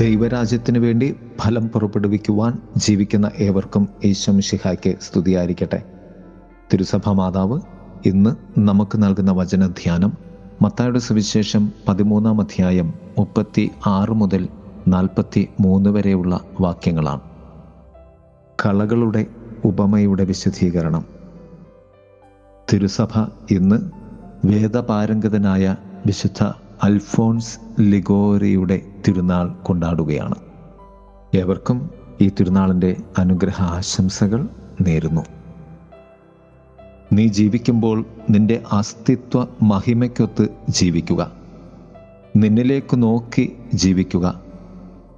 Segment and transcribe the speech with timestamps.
[0.00, 5.82] ദൈവരാജ്യത്തിന് വേണ്ടി ഫലം പുറപ്പെടുവിക്കുവാൻ ജീവിക്കുന്ന ഏവർക്കും യേശുമിഷിഹായ്ക്ക് സ്തുതിയായിരിക്കട്ടെ.
[6.72, 7.60] തിരുസഭ മാതാവ്
[8.06, 10.12] ഇന്ന് നമുക്ക് നൽകുന്ന വചനധ്യാനം
[10.62, 14.48] മത്തായുടെ സുവിശേഷം പതിമൂന്നാം അധ്യായം മുപ്പത്തി ആറ് മുതൽ
[14.88, 17.20] നാൽപ്പത്തി മൂന്ന് വരെയുള്ള വാക്യങ്ങളാണ്.
[18.66, 19.26] കളകളുടെ
[19.64, 21.04] ഉപമയുടെ വിശദീകരണം.
[22.72, 23.90] തിരുസഭ ഇന്ന്
[24.44, 26.52] വേദപാരംഗതനായ വിശുദ്ധ
[26.82, 30.34] അൽഫോൺസ് ലിഗോറിയുടെ തിരുനാൾ കൊണ്ടാടുകയാണ്.
[31.34, 31.90] ഏവർക്കും
[32.20, 34.48] ഈ തിരുനാളിന്റെ അനുഗ്രഹ ആശംസകൾ
[34.80, 35.20] നേരുന്നു.
[37.12, 41.32] നീ ജീവിക്കുമ്പോൾ നിന്റെ അസ്തിത്വ മഹിമയ്ക്കൊത്ത് ജീവിക്കുക.
[42.36, 44.40] നിന്നിലേക്ക് നോക്കി ജീവിക്കുക.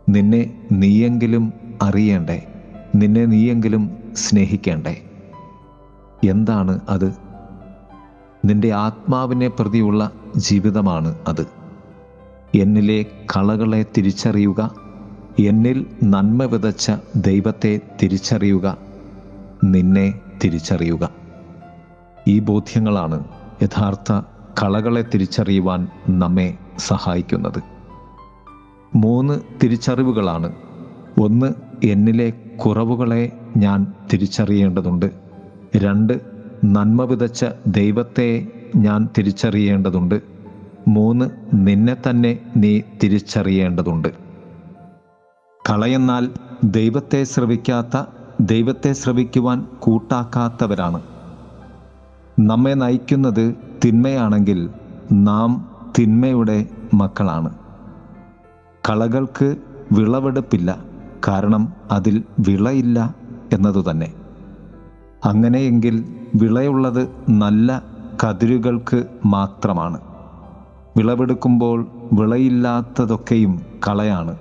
[0.09, 1.53] നിന്നെ നീയെങ്കിലും
[1.83, 2.47] അറിയണ്ടേ?
[2.95, 5.05] നിന്നെ നീയെങ്കിലും സ്നേഹിക്കേണ്ടേ?
[6.29, 7.17] എന്താണ് അത്?
[8.45, 11.60] നിന്റെ ആത്മാവിനെ പ്രതിയുള്ള ജീവിതമാണ് അത്.
[12.55, 13.05] എന്നിലെ
[13.37, 14.75] കളകളെ തിരിച്ചറിയുക.
[15.39, 18.77] എന്നിൽ നന്മ വിതച്ച ദൈവത്തെ തിരിച്ചറിയുക.
[19.65, 21.11] നിന്നെ തിരിച്ചറിയുക.
[22.29, 23.25] ഈ ബോധ്യങ്ങളാണ്
[23.63, 24.13] യഥാർത്ഥ
[24.63, 27.63] കളകളെ തിരിച്ചറിയുവാൻ നമ്മെ സഹായിക്കുന്നത്.
[28.95, 30.53] മൂന്ന് തിരിച്ചറിവുകളാണ്.
[31.21, 31.47] ഒന്ന്
[31.87, 35.11] എന്നിലെ കുറവുകളെ ഞാൻ തിരിച്ചറിയേണ്ടതുണ്ട്.
[35.77, 36.21] രണ്ട്
[36.65, 40.40] നന്മ വിതച്ച ദൈവത്തെ ഞാൻ തിരിച്ചറിയേണ്ടതുണ്ട്.
[40.89, 44.09] മൂന്ന് നിന്നെ തന്നെ നീ തിരിച്ചറിയേണ്ടതുണ്ട്.
[45.71, 46.31] കളയെന്നാൽ
[46.65, 48.05] ദൈവത്തെ ശ്രവിക്കാത്ത
[48.41, 51.03] ദൈവത്തെ ശ്രവിക്കുവാൻ കൂട്ടാക്കാത്തവരാണ്.
[52.41, 54.71] നമ്മെ നയിക്കുന്നത് തിന്മയാണെങ്കിൽ
[55.13, 57.55] നാം തിന്മയുടെ മക്കളാണ്.
[58.91, 59.57] കളകൾക്ക്
[59.93, 60.85] വിളവെടുപ്പില്ല
[61.29, 63.15] കാരണം അതിൽ വിളയില്ല
[63.53, 64.13] എന്നതുതന്നെ
[65.25, 67.83] അങ്ങനെയെങ്കിൽ വിളയുള്ളത് നല്ല
[68.25, 70.10] കതിരുകൾക്ക് മാത്രമാണ്.
[71.01, 74.39] വിളവെടുക്കുമ്പോൾ വിളയില്ലാത്തതൊക്കെയും കളയാണ്.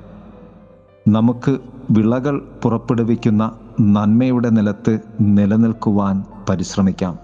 [1.07, 1.57] നമുക്ക്
[1.91, 3.51] വിളകൾ പുറപ്പെടുവിക്കുന്ന
[3.81, 7.19] നന്മയുടെ നിലത്ത് നിലനിൽക്കുവാൻ പരിശ്രമിക്കാം.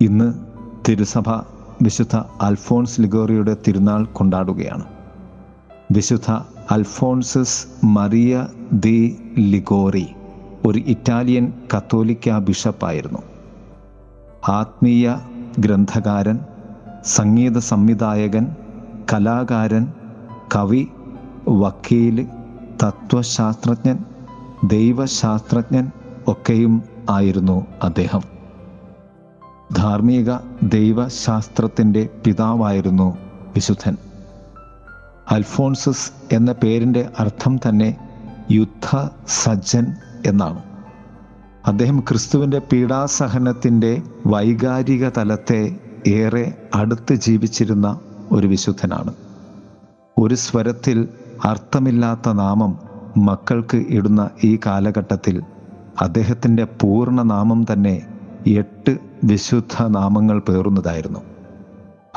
[0.00, 0.34] ഇന്ന്
[0.88, 1.28] തിരുസഭ
[1.82, 4.84] വിശുദ്ധ അൽഫോൺസ് ലിഗോറിയുടെ തിരുനാൾ കൊണ്ടാടുകയാണ്.
[5.92, 6.30] വിശുദ്ധ
[6.70, 10.06] അൽഫോൺസസ് മറിയ ദി ലിഗോറി
[10.66, 13.18] ഒരു ഇറ്റാലിയൻ കത്തോലിക്ക ബിഷപ്പായിരുന്നു.
[14.48, 15.14] ആത്മീയ
[15.58, 16.38] ഗ്രന്ഥകാരൻ
[17.04, 18.56] സംഗീത സംവിധായകൻ
[19.12, 19.92] കലാകാരൻ
[20.56, 20.88] കവി
[21.48, 22.26] വക്കീൽ
[22.82, 23.98] തത്വശാസ്ത്രജ്ഞൻ
[24.64, 25.90] ദൈവശാസ്ത്രജ്ഞൻ
[26.28, 28.20] ഒക്കെയും ആയിരുന്നു അദ്ദേഹം.
[29.76, 33.18] ധാർമ്മിക ദൈവശാസ്ത്രത്തിന്റെ പിതാവായിരുന്നു
[33.54, 33.96] വിശുദ്ധൻ.
[35.30, 37.96] അൽഫോൺസസ് എന്ന പേരിന്റെ അർത്ഥം തന്നെ
[38.50, 39.86] യുദ്ധ സജ്ജൻ
[40.26, 40.62] എന്നാണ്.
[41.66, 45.76] അദ്ദേഹം ക്രിസ്തുവിന്റെ പീഡാസഹനത്തിന്റെ വൈകാരിക തലത്തെ
[46.06, 48.00] ഏറെ അടുത്ത് ജീവിച്ചിരുന്ന
[48.32, 49.14] ഒരു വിശുദ്ധനാണ്.
[50.18, 51.08] ഒരു സ്വരത്തിൽ
[51.44, 52.78] അർത്ഥമില്ലാത്ത നാമം
[53.16, 55.42] മക്കൾക്ക് ഇടുന്ന ഈ കാലഘട്ടത്തിൽ
[56.00, 58.02] അദ്ദേഹത്തിന്റെ പൂർണ നാമം തന്നെ
[58.46, 61.18] എട്ട് വിശുദ്ധ നാമങ്ങൾ പേറുന്നതായിരുന്നു.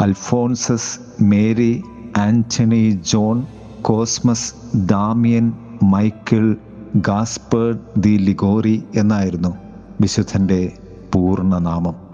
[0.01, 1.83] Alphonsus Mary
[2.17, 3.45] Antony John
[3.81, 5.53] Cosmas Damian
[5.83, 6.55] Michael
[6.95, 9.57] Gaspard de Liguori എന്നായിരുന്നു
[10.01, 10.71] വിശുദ്ധന്റെ
[11.13, 12.04] പൂർണനാമം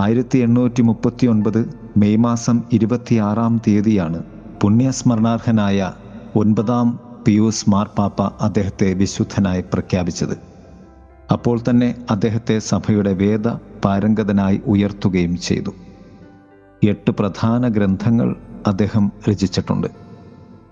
[0.00, 1.60] ആയിരത്തി എണ്ണൂറ്റി മുപ്പത്തി ഒൻപത്
[1.96, 4.18] മെയ് മാസം ഇരുപത്തിയാറാം തീയതിയാണ്
[4.62, 5.92] പുണ്യസ്മരണാർഹനായ
[6.36, 6.88] ഒൻപതാം
[7.26, 10.36] പിയൂസ് മാർപ്പാപ്പ അദ്ദേഹത്തെ വിശുദ്ധനായി പ്രഖ്യാപിച്ചത്.
[11.32, 13.48] അപ്പോൾ തന്നെ അദ്ദേഹത്തെ സഭയുടെ വേദ
[13.84, 15.72] പാരംഗതനായി ഉയർത്തുകയും ചെയ്തു.
[16.82, 18.36] എട്ട് പ്രധാന ഗ്രന്ഥങ്ങൾ
[18.66, 19.88] അദ്ദേഹം രചിച്ചിട്ടുണ്ട്.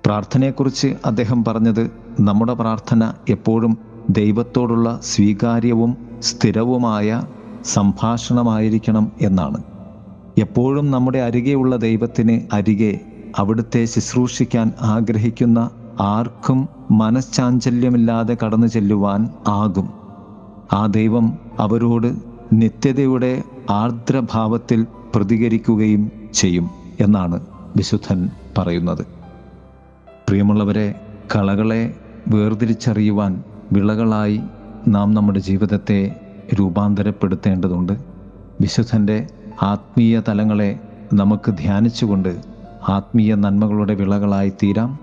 [0.07, 1.85] പ്രാർത്ഥനയെക്കുറിച്ച് അദ്ദേഹം പറഞ്ഞത്
[2.21, 3.73] നമ്മുടെ പ്രാർത്ഥന എപ്പോഴും
[4.11, 7.23] ദൈവത്തോടുള്ള സ്വീകാര്യവും സ്ഥിരവുമായ
[7.67, 9.63] സംഭാഷണമായിരിക്കണം എന്നാണ്.
[10.39, 13.01] എപ്പോഴും നമ്മുടെ അരികെയുള്ള ദൈവത്തിന് അരികെ
[13.39, 19.91] അവിടുത്തെ ശുശ്രൂഷിക്കാൻ ആഗ്രഹിക്കുന്ന ആർക്കും മനഃശാഞ്ചല്യമില്ലാതെ കടന്നു ചെല്ലുവാൻ ആകും.
[20.73, 22.15] ആ ദൈവം അവരോട്
[22.53, 26.71] നിത്യതയുടെ ആർദ്രഭാവത്തിൽ പ്രതികരിക്കുകയും ചെയ്യും
[27.01, 27.41] എന്നാണ്
[27.77, 29.07] വിശുദ്ധൻ പറയുന്നത്.
[30.29, 30.95] പ്രിയമുള്ളവരെ
[31.37, 31.95] കളകളെ
[32.29, 33.43] വേർതിരിച്ചറിയുവാൻ
[33.73, 34.41] വിളകളായി
[34.89, 36.21] നാം നമ്മുടെ ജീവിതത്തെ
[36.55, 37.93] രൂപാന്തരപ്പെടുത്തേണ്ടതുണ്ട്.
[38.61, 39.27] വിശുദ്ധന്റെ
[39.63, 40.79] ആത്മീയ തലങ്ങളെ
[41.15, 42.41] നമുക്ക് ധ്യാനിച്ചുകൊണ്ട്
[42.89, 44.99] ആത്മീയ നന്മകളുടെ വിളകളായി തീരാം.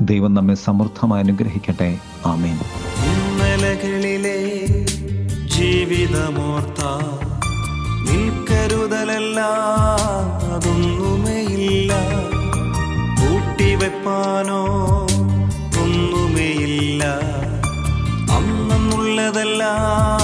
[0.00, 1.98] ദൈവം നമ്മെ സമൃദ്ധമായി അനുഗ്രഹിക്കട്ടെ.
[2.26, 2.58] ആമീൻ.
[3.04, 4.68] ഇന്നലകളിലെ
[5.46, 6.84] ജീവിതമോർത്ത
[8.10, 9.40] നിൽക്കരുതലെല്ലാം
[10.70, 12.00] ഒന്നുമേയില്ല.
[18.32, 20.19] അന്നുള്ളതെല്ലാം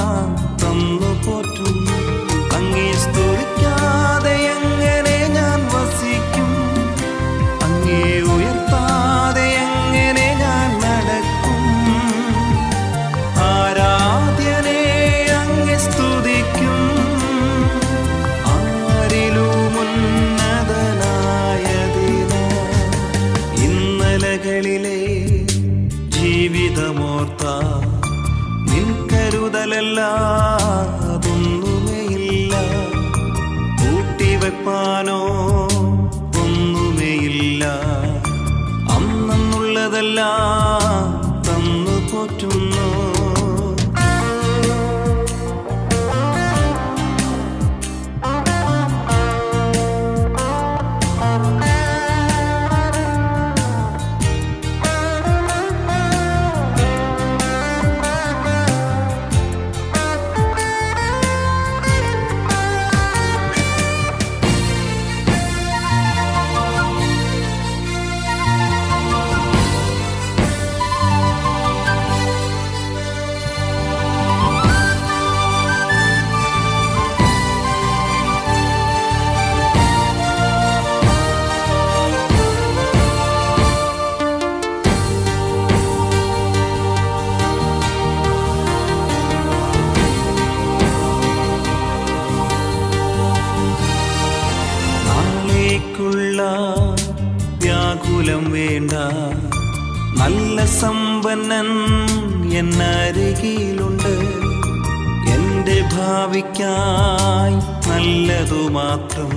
[29.68, 30.00] പകലല്ല
[33.80, 35.16] കൂട്ടി വെപ്പാനോ
[36.42, 37.64] ഒന്നുമേയില്ല.
[38.96, 40.85] അന്നുള്ളതെല്ലാം
[95.98, 96.43] നിനക്കുള്ള
[97.62, 98.93] വ്യാകുലം വേണ്ട.
[100.20, 101.69] നല്ല സമ്പന്നൻ
[102.52, 104.14] എന്നരികിലുണ്ട്.
[105.31, 107.56] എന്റെ ഭാവിക്കായി
[107.88, 109.32] നല്ലതു മാത്രം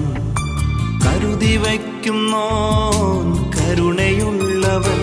[1.05, 2.49] കരുതി വയ്ക്കുന്നോ
[3.57, 4.99] കരുണയുള്ളവൻ.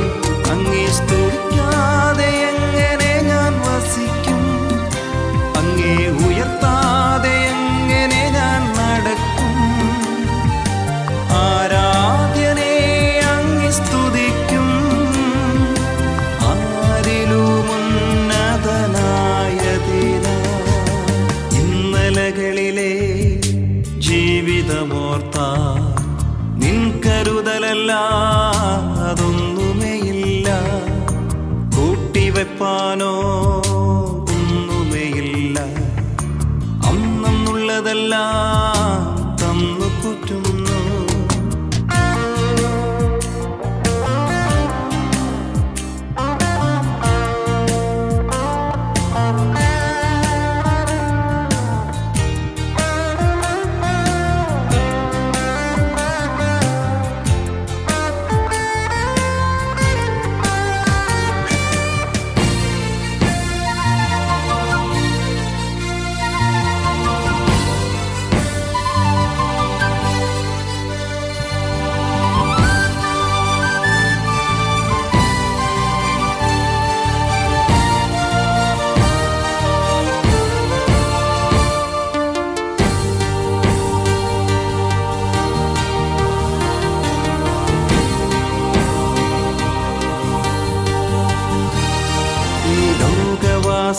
[34.36, 35.58] ഒന്നുമേയില്ല.
[36.90, 38.26] അന്നുള്ളതെല്ലാം
[39.42, 40.55] തന്നു പോറ്റുന്നു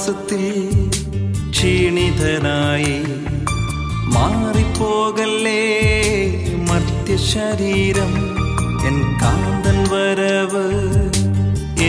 [0.08, 0.44] ലോകവാസത്തിൽ
[1.50, 2.96] ക്ഷീണിതനായി
[4.14, 5.64] മാറിപ്പോകല്ലേ
[6.70, 8.14] മർത്യശരീരം?
[8.90, 10.66] എൻ കാന്തൻ വരവ്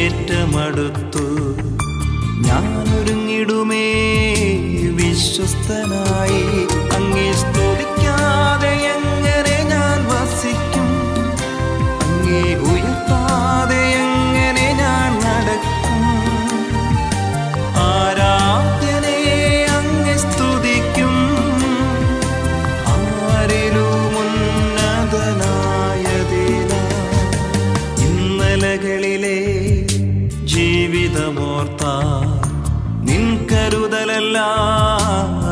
[0.01, 1.18] ഏറ്റമടുത്തു.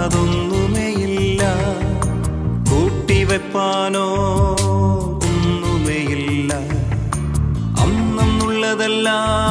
[0.02, 1.42] അതൊന്നുമേയില്ല.
[2.70, 4.06] കൂട്ടിവെപ്പാനോ
[5.22, 6.54] ഒന്നുമേയില്ല.
[7.82, 9.45] അന്നെന്നുള്ളതെല്ലാം